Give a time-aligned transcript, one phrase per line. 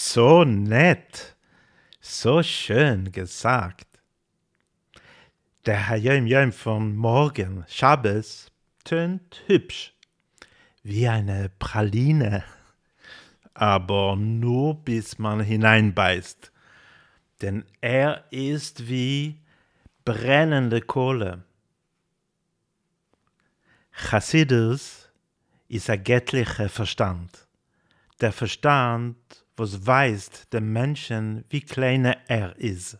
[0.00, 1.34] So nett,
[2.00, 3.88] so schön gesagt.
[5.66, 8.52] Der Hayom Yom von morgen, Shabbos,
[8.84, 9.92] tönt hübsch,
[10.84, 12.44] wie eine Praline,
[13.54, 16.52] aber nur bis man hineinbeißt,
[17.42, 19.40] denn er ist wie
[20.04, 21.42] brennende Kohle.
[23.90, 25.10] Chassidus
[25.66, 27.48] ist ein göttlicher Verstand.
[28.20, 29.16] Der Verstand,
[29.58, 32.98] was weist dem Menschen, wie kleiner er ist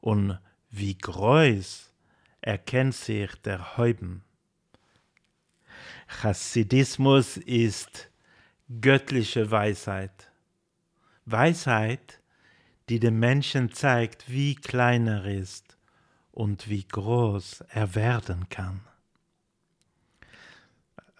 [0.00, 0.38] und
[0.70, 1.92] wie groß
[2.42, 4.22] erkennt sich der Heuben.
[6.06, 8.10] Chassidismus ist
[8.80, 10.30] göttliche Weisheit.
[11.24, 12.20] Weisheit,
[12.88, 15.78] die dem Menschen zeigt, wie klein er ist
[16.32, 18.80] und wie groß er werden kann.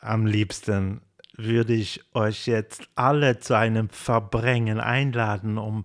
[0.01, 1.03] Am liebsten
[1.45, 5.85] würde ich euch jetzt alle zu einem Verbringen einladen, um,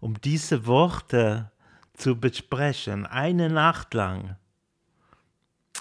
[0.00, 1.50] um diese Worte
[1.94, 4.36] zu besprechen, eine Nacht lang.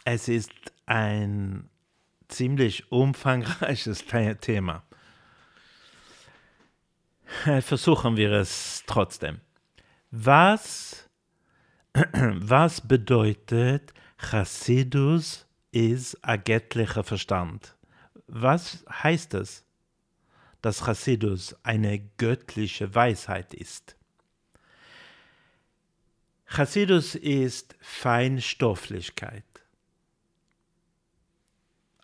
[0.04, 0.52] Es ist
[0.86, 1.70] ein
[2.28, 4.06] ziemlich umfangreiches
[4.42, 4.84] Thema.
[7.62, 9.42] Versuchen wir es trotzdem.
[10.12, 11.10] Was,
[11.94, 17.77] was bedeutet Chassidus ist ein göttlicher Verstand?
[18.28, 19.64] Was heißt es,
[20.62, 23.96] dass Chassidus eine göttliche Weisheit ist?
[26.46, 29.44] Chassidus ist Feinstofflichkeit,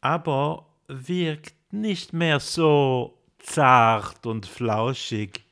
[0.01, 5.45] aber wirkt nicht mehr so zart und flauschig,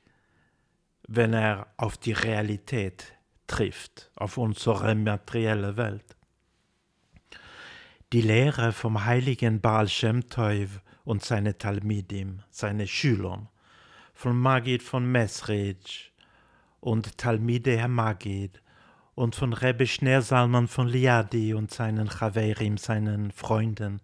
[1.08, 3.14] wenn er auf die Realität
[3.48, 6.16] trifft, auf unsere materielle Welt.
[8.14, 13.48] Die Lehre vom heiligen Baal Shem Tov und seine Talmidim, seine Schülern,
[14.14, 16.12] von Magid von Mesrich
[16.82, 18.62] und Talmide Magid
[19.16, 24.02] und von Rebbe Schneer Salman von Liadi und seinen Chaverim, seinen Freunden,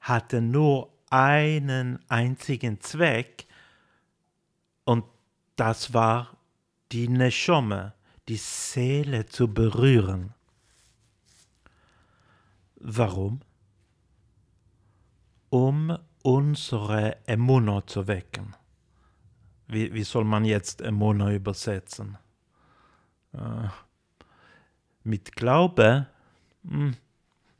[0.00, 3.46] hatte nur einen einzigen Zweck
[4.86, 5.04] und
[5.56, 6.38] das war
[6.92, 7.92] die Neshome,
[8.30, 10.32] die Seele zu berühren.
[12.84, 13.42] Warum?
[15.50, 18.56] Um unsere Emuno zu wecken.
[19.68, 22.18] Wie, wie soll man jetzt Emuno übersetzen?
[23.34, 23.68] Äh,
[25.04, 26.08] mit Glaube
[26.66, 26.96] hm,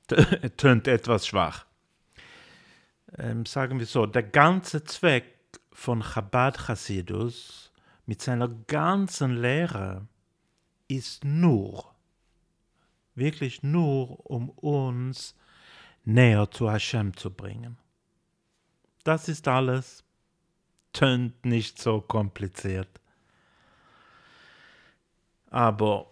[0.56, 1.66] tönt etwas schwach.
[3.16, 7.72] Ähm, sagen wir so, der ganze Zweck von Chabad Chassidus
[8.06, 10.08] mit seiner ganzen Lehre
[10.88, 11.91] ist nur
[13.14, 15.34] wirklich nur, um uns
[16.04, 17.78] näher zu Hashem zu bringen.
[19.04, 20.04] Das ist alles,
[20.92, 23.00] tönt nicht so kompliziert.
[25.50, 26.06] Aber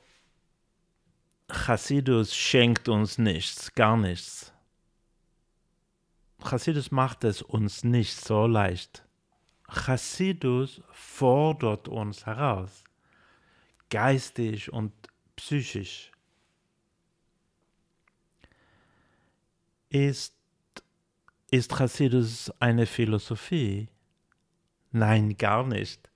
[1.48, 4.52] Chassidus schenkt uns nichts, gar nichts.
[6.42, 9.04] Chassidus macht es uns nicht so leicht.
[9.68, 12.84] Chassidus fordert uns heraus,
[13.88, 14.92] geistig und
[15.36, 16.09] psychisch.
[19.90, 20.34] Ist,
[21.50, 23.88] ist Chassidus eine Philosophie?
[24.92, 26.08] Nein, gar nicht.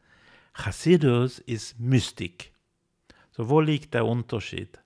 [0.54, 2.52] Chassidus ist Mystik.
[3.32, 4.78] So, wo liegt der Unterschied?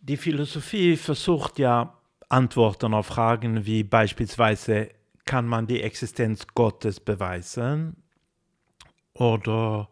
[0.00, 1.94] Die Philosophie versucht ja
[2.30, 4.90] Antworten auf Fragen wie beispielsweise,
[5.26, 8.02] kann man die Existenz Gottes beweisen?
[9.12, 9.90] Oder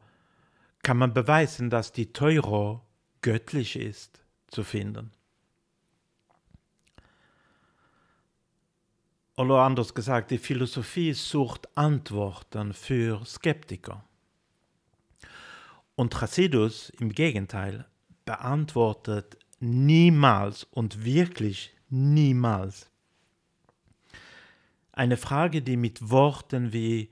[0.82, 2.80] kann man beweisen, dass die Teuro
[3.20, 5.12] göttlich ist, zu finden?
[9.42, 14.04] Oder anders gesagt, die Philosophie sucht Antworten für Skeptiker.
[15.97, 17.84] Und Chassidus im Gegenteil
[18.25, 22.88] beantwortet niemals und wirklich niemals
[24.92, 27.10] eine Frage, die mit Worten wie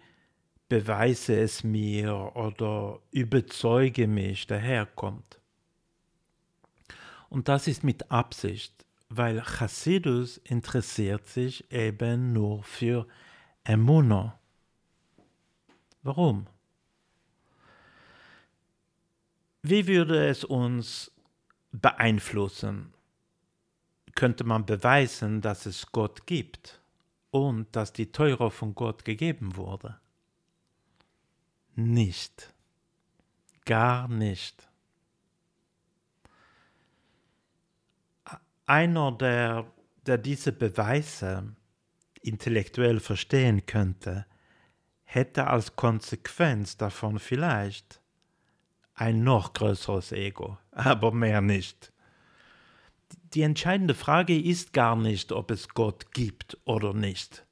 [0.68, 5.40] beweise es mir oder überzeuge mich daherkommt.
[7.28, 13.06] Und das ist mit Absicht weil Chassidus interessiert sich eben nur für
[13.64, 14.32] Emuno.
[16.02, 16.46] Warum?
[19.62, 21.10] Wie würde es uns
[21.72, 22.94] beeinflussen?
[24.14, 26.80] Könnte man beweisen, dass es Gott gibt
[27.30, 30.00] und dass die Teure von Gott gegeben wurde?
[31.74, 32.54] Nicht.
[33.64, 34.69] Gar nicht.
[38.70, 39.66] Einer, der,
[40.06, 41.56] der diese Beweise
[42.22, 44.26] intellektuell verstehen könnte,
[45.02, 48.00] hätte als Konsequenz davon vielleicht
[48.94, 51.92] ein noch größeres Ego, aber mehr nicht.
[53.34, 57.44] Die entscheidende Frage ist gar nicht, ob es Gott gibt oder nicht.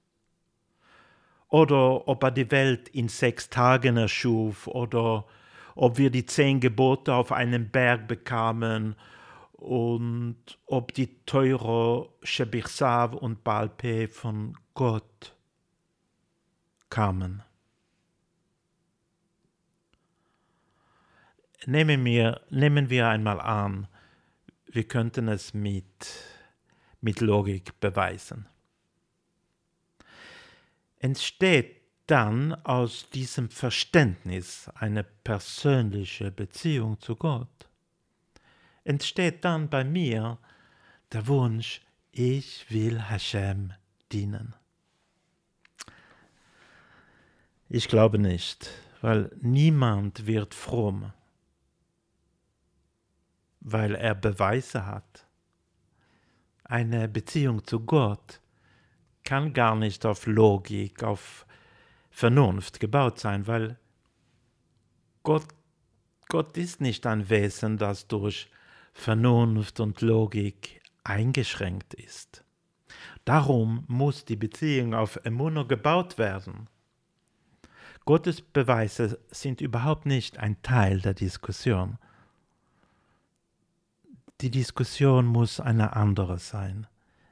[1.48, 5.26] Oder ob er die Welt in sechs Tagen erschuf oder
[5.74, 8.94] ob wir die zehn Gebote auf einem Berg bekamen
[9.58, 15.34] und ob die teure Shebirsav und Balpe von Gott
[16.88, 17.42] kamen.
[21.66, 23.88] Nehmen wir, nehmen wir einmal an,
[24.66, 26.06] wir könnten es mit,
[27.00, 28.46] mit Logik beweisen.
[31.00, 37.67] Entsteht dann aus diesem Verständnis eine persönliche Beziehung zu Gott,
[38.88, 40.38] entsteht dann bei mir
[41.12, 43.74] der Wunsch, ich will Hashem
[44.10, 44.54] dienen.
[47.68, 48.70] Ich glaube nicht,
[49.02, 51.12] weil niemand wird fromm,
[53.60, 55.26] weil er Beweise hat.
[56.64, 58.40] Eine Beziehung zu Gott
[59.22, 61.46] kann gar nicht auf Logik, auf
[62.10, 63.78] Vernunft gebaut sein, weil
[65.24, 65.46] Gott,
[66.28, 68.48] Gott ist nicht ein Wesen, das durch
[68.92, 72.44] Vernunft und Logik eingeschränkt ist.
[73.24, 76.68] Darum muss die Beziehung auf Emuno gebaut werden.
[78.04, 81.98] Gottes Beweise sind überhaupt nicht ein Teil der Diskussion.
[84.40, 86.86] Die Diskussion muss eine andere sein.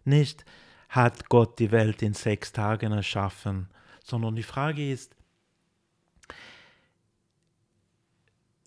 [0.04, 0.44] Nicht
[0.88, 3.68] hat Gott die Welt in sechs Tagen erschaffen
[4.06, 5.16] sondern die Frage ist,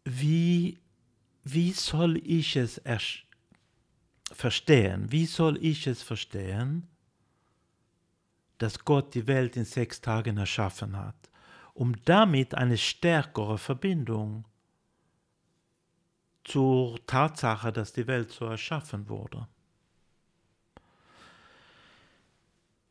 [0.03, 0.77] wie,
[1.53, 2.81] wie soll ich es
[4.31, 5.11] verstehen?
[5.11, 6.87] Wie soll ich es verstehen,
[8.57, 11.29] dass Gott die Welt in sechs Tagen erschaffen hat,
[11.73, 14.45] um damit eine stärkere Verbindung
[16.43, 19.47] zur Tatsache, dass die Welt so erschaffen wurde.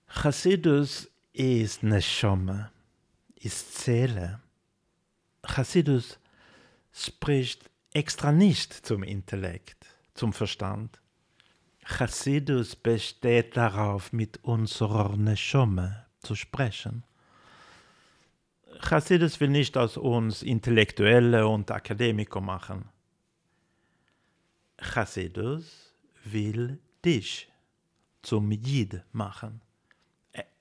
[0.06, 2.70] Chassidus ist Neshama,
[3.34, 4.40] ist Seele.
[5.42, 6.18] Chassidus
[6.92, 11.00] spricht extra nicht zum Intellekt, zum Verstand.
[11.84, 17.04] Chassidus besteht darauf, mit unserer Neshome zu sprechen.
[18.80, 22.88] Chassidus will nicht aus uns Intellektuelle und Akademiker machen.
[24.80, 25.94] Chassidus
[26.24, 27.50] will dich
[28.22, 29.62] zum Jid machen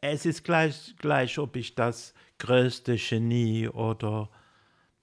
[0.01, 4.29] es ist gleich, gleich, ob ich das größte Genie oder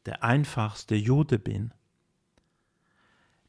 [0.07, 1.73] der einfachste Jude bin.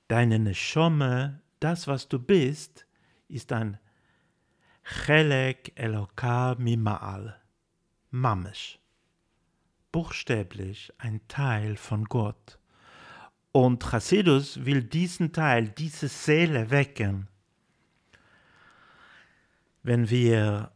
[0.07, 2.85] Deine Neshome, das, was du bist,
[3.27, 3.79] ist ein
[4.83, 7.33] Chelek Eloka Mima'al,
[8.11, 8.77] Mamesh.
[9.91, 12.59] Buchstäblich ein Teil von Gott.
[13.51, 17.27] Und Chassidus will diesen Teil, diese Seele wecken.
[19.81, 20.71] Wenn wir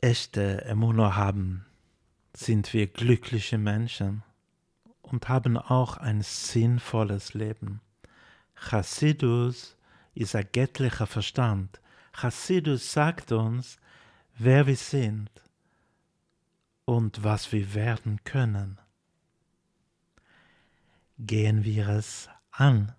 [0.00, 1.66] echte Emuna haben,
[2.36, 4.22] sind wir glückliche Menschen
[5.02, 7.80] und haben auch ein sinnvolles Leben.
[8.60, 9.76] Chassidus
[10.14, 11.80] ist ein göttlicher Verstand.
[12.12, 13.78] Chassidus sagt uns,
[14.36, 15.30] wer wir sind
[16.84, 18.78] und was wir werden können.
[21.18, 22.94] Gehen wir es an.